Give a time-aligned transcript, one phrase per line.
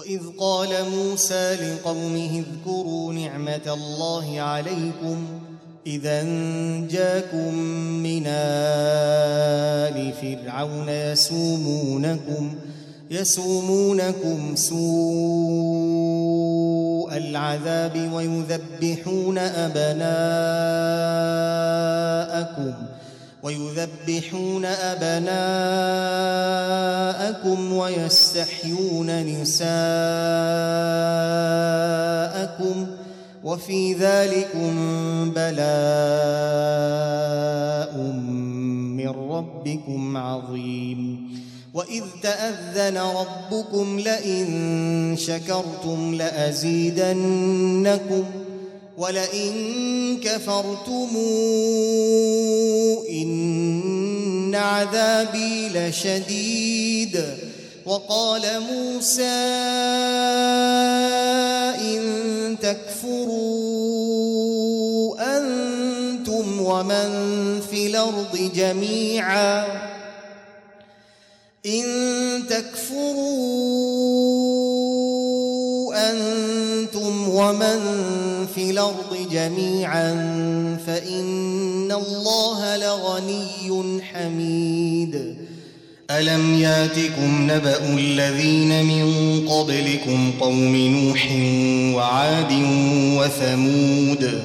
[0.00, 5.24] وإذ قال موسى لقومه اذكروا نعمة الله عليكم
[5.86, 6.22] إذا
[6.90, 7.54] جاكم
[8.02, 12.54] من آل فرعون يسومونكم
[13.10, 14.80] يسومونكم سوء
[17.16, 20.10] العذاب ويذبحون أبناءكم
[23.42, 25.32] ويذبحون أبناءكم
[27.72, 29.66] ويستحيون نساءكم
[33.44, 34.72] وفي ذلكم
[35.30, 35.70] بلاء
[38.96, 41.30] من ربكم عظيم.
[41.74, 47.44] وإذ تأذن ربكم لئن شكرتم لأزيدنكم
[49.00, 51.16] ولئن كفرتم
[53.10, 57.24] إن عذابي لشديد.
[57.86, 59.22] وقال موسى
[61.80, 63.38] إن تكفروا
[65.38, 67.10] أنتم ومن
[67.70, 69.64] في الأرض جميعا.
[71.66, 71.84] إن
[72.50, 74.59] تكفروا أنتم
[77.40, 77.78] ومن
[78.54, 80.12] في الأرض جميعا
[80.86, 85.36] فإن الله لغني حميد.
[86.10, 89.04] ألم ياتكم نبأ الذين من
[89.48, 91.28] قبلكم قوم نوح
[91.96, 92.52] وعاد
[93.18, 94.42] وثمود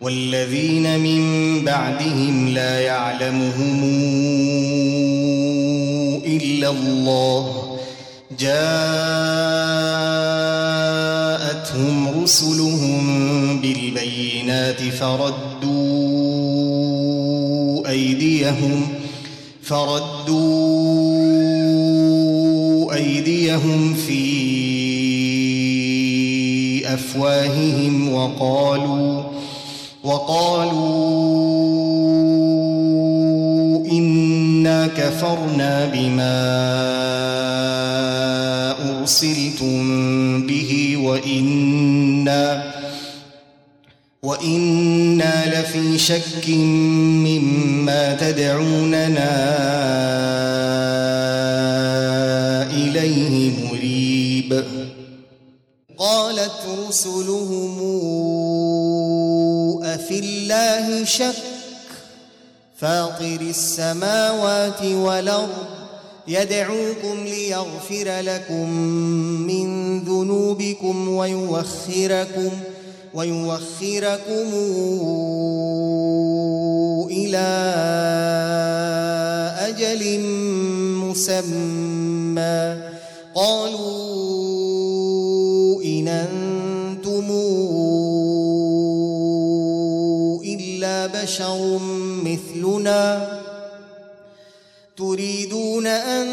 [0.00, 1.24] والذين من
[1.64, 3.84] بعدهم لا يعلمهم
[6.26, 7.78] إلا الله
[8.40, 9.28] جاءتهم
[12.28, 15.68] رسلهم بالبينات فردوا
[17.90, 18.88] أيديهم
[19.62, 20.64] فردوا
[22.94, 24.18] أيديهم في
[26.94, 29.22] أفواههم وقالوا
[30.04, 31.38] وقالوا
[33.92, 36.38] إنا كفرنا بما
[39.08, 41.47] أرسلتم به وإنا
[44.38, 49.30] وإنا لفي شك مما تدعوننا
[52.70, 54.64] إليه مريب
[55.98, 56.52] قالت
[56.88, 57.78] رسلهم
[59.84, 61.34] أفي الله شك
[62.76, 65.66] فاطر السماوات والأرض
[66.28, 68.70] يدعوكم ليغفر لكم
[69.46, 72.50] من ذنوبكم ويوخركم
[73.14, 74.50] ويوخركم
[77.10, 77.48] إلى
[79.58, 80.20] أجل
[81.04, 82.76] مسمى.
[83.34, 84.28] قالوا
[85.82, 87.28] إن أنتم
[90.44, 91.78] إلا بشر
[92.24, 93.38] مثلنا.
[94.98, 96.28] تريدون أن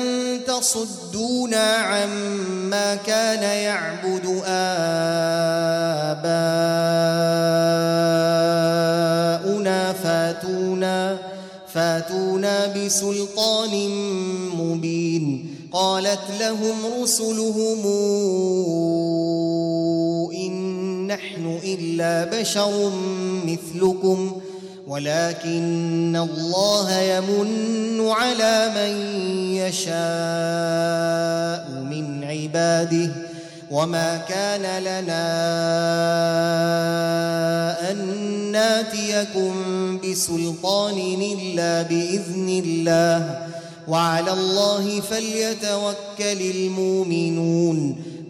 [0.47, 4.41] تصدونا عما كان يعبد
[9.35, 11.17] آباؤنا فاتونا
[11.73, 13.89] فاتونا بسلطان
[14.57, 15.55] مبين.
[15.75, 17.81] قالت لهم رسلهم
[20.33, 20.53] إن
[21.07, 22.91] نحن إلا بشر
[23.45, 24.41] مثلكم
[24.87, 28.91] ولكن الله يمن على من
[29.55, 29.95] يشاء
[31.91, 33.24] من عباده.
[33.71, 35.25] وما كان لنا
[37.91, 37.97] ان
[38.51, 39.53] ناتيكم
[39.99, 43.47] بسلطان الا باذن الله
[43.87, 47.95] وعلى الله فليتوكل المؤمنون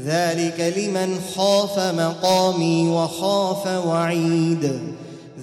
[0.00, 4.80] ذلك لمن خاف مقامي وخاف وعيد.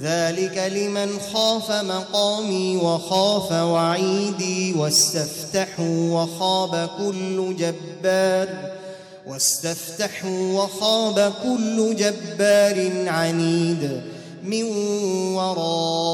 [0.02, 8.48] ذلك لمن خاف مقامي وخاف وعيدي واستفتحوا وخاب كل جبار
[9.28, 14.02] واستفتحوا وخاب كل جبار عنيد.
[14.44, 14.64] من
[15.36, 16.10] ورائه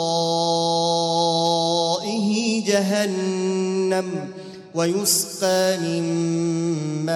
[2.66, 4.30] جهنم
[4.76, 6.04] ويسقى من
[7.06, 7.16] ماء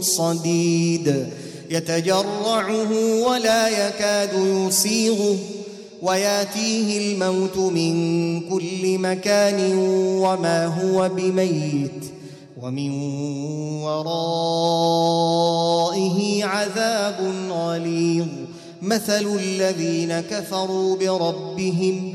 [0.00, 1.26] صديد.
[1.70, 2.92] يتجرعه
[3.26, 5.36] ولا يكاد يسيغه
[6.02, 9.74] وياتيه الموت من كل مكان
[10.18, 12.04] وما هو بميت.
[12.62, 12.90] ومن
[13.82, 15.04] ورائه
[16.44, 18.26] عذاب غليظ.
[18.82, 22.14] مثل الذين كفروا بربهم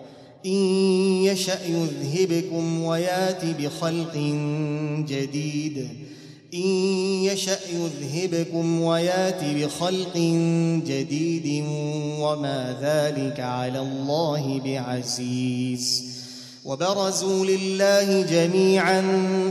[0.45, 0.51] إن
[1.23, 4.15] يشأ يذهبكم ويات بخلق
[5.07, 5.87] جديد.
[6.53, 6.69] إن
[7.23, 10.17] يشأ يذهبكم ويات بخلق
[10.85, 11.63] جديد
[12.19, 16.11] وما ذلك على الله بعزيز.
[16.65, 19.01] وبرزوا لله جميعا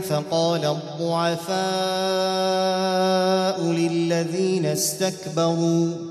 [0.09, 0.65] فقال
[0.99, 1.61] الضعفاء
[3.71, 6.10] للذين استكبروا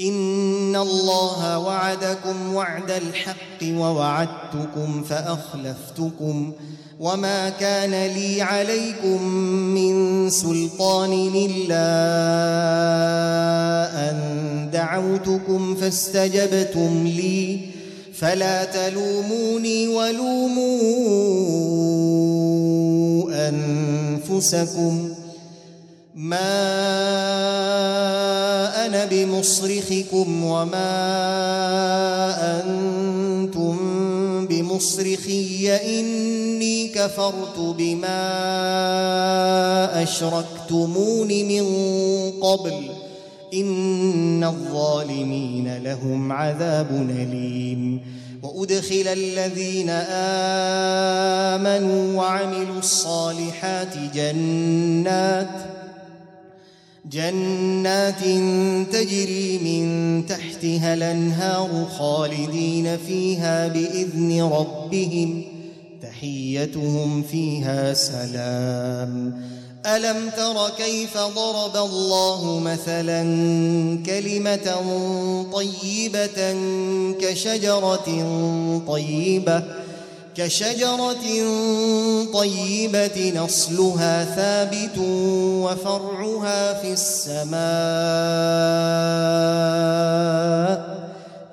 [0.00, 6.52] ان الله وعدكم وعد الحق ووعدتكم فاخلفتكم
[7.00, 9.22] وما كان لي عليكم
[9.74, 11.86] من سلطان الا
[14.10, 14.18] ان
[14.72, 17.60] دعوتكم فاستجبتم لي
[18.14, 21.08] فلا تلوموني ولوموا
[23.48, 25.15] انفسكم
[26.16, 26.56] ما
[28.86, 30.96] أنا بمصرخكم وما
[32.60, 33.96] أنتم
[34.76, 38.22] المصرخي إني كفرت بما
[40.02, 41.64] أشركتمون من
[42.40, 42.90] قبل
[43.54, 48.00] إن الظالمين لهم عذاب أليم
[48.42, 49.90] وأدخل الذين
[51.50, 55.75] آمنوا وعملوا الصالحات جنات
[57.10, 58.20] جنات
[58.92, 65.44] تجري من تحتها الأنهار خالدين فيها بإذن ربهم
[66.02, 69.42] تحيتهم فيها سلام.
[69.86, 73.22] ألم تر كيف ضرب الله مثلا
[74.06, 74.76] كلمة
[75.52, 76.56] طيبة
[77.20, 78.08] كشجرة
[78.88, 79.85] طيبة؟
[80.36, 81.24] كشجرة
[82.32, 84.98] طيبة نصلها ثابت
[85.64, 87.56] وفرعها في السماء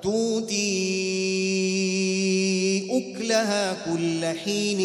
[0.02, 0.74] توتي
[2.90, 4.80] أكلها كل حين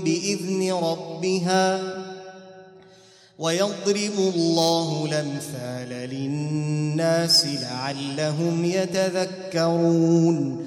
[0.00, 1.94] بإذن ربها
[3.38, 10.66] ويضرب الله الأمثال للناس لعلهم يتذكرون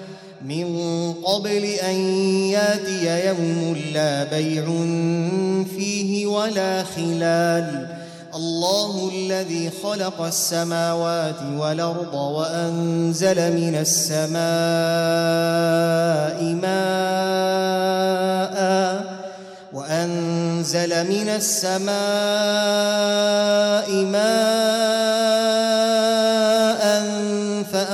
[0.45, 1.95] من قبل أن
[2.49, 4.65] يأتي يوم لا بيع
[5.77, 7.87] فيه ولا خلال.
[8.35, 14.41] الله الذي خلق السماوات والأرض وأنزل من السماء
[16.63, 17.81] ماء
[19.73, 21.91] وأنزل من السماء
[24.05, 25.80] ماء.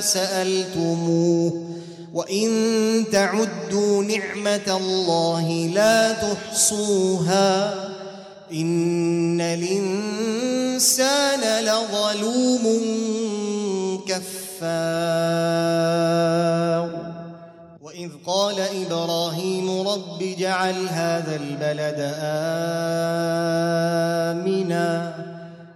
[0.00, 1.62] سألتموه.
[2.14, 7.74] وإن تعدوا نعمة الله لا تحصوها.
[8.52, 12.80] إن الإنسان لظلوم
[14.08, 14.76] كفار.
[17.82, 18.54] وإذ قال
[18.86, 22.14] إبراهيم رب جعل هذا البلد
[24.40, 25.15] آمناً.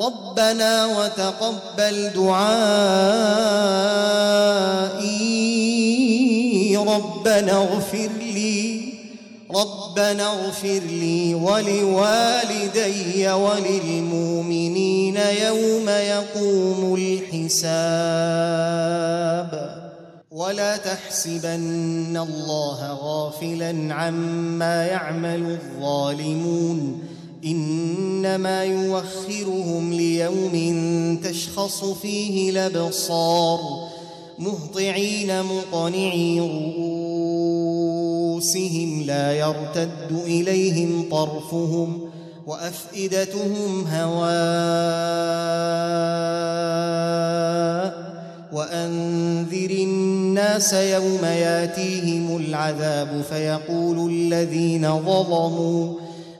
[0.00, 2.48] ربنا وتقبل دعائي.
[6.76, 8.88] ربنا اغفر لي.
[9.54, 17.68] ربنا اغفر لي ولوالدي وللمؤمنين يوم يقوم الحساب.
[20.30, 27.17] ولا تحسبن الله غافلا عما يعمل الظالمون.
[27.44, 33.60] إنما يوخرهم ليوم تشخص فيه الأبصار
[34.38, 36.40] مهطعين مقنعي
[38.38, 42.10] رؤوسهم لا يرتد إليهم طرفهم
[42.46, 44.28] وأفئدتهم هواء
[48.52, 56.07] وأنذر الناس يوم ياتيهم العذاب فيقول الذين ظلموا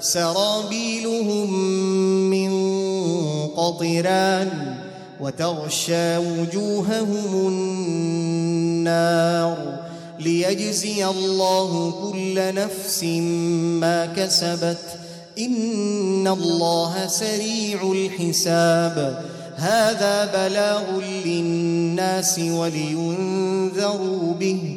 [0.00, 1.52] سرابيلهم
[2.30, 2.50] من
[3.46, 4.76] قطران
[5.20, 7.48] وتغشى وجوههم
[8.80, 9.56] النار
[10.20, 13.04] ليجزي الله كل نفس
[13.80, 14.78] ما كسبت.
[15.38, 19.24] إن الله سريع الحساب.
[19.56, 24.76] هذا بلاغ للناس ولينذروا به.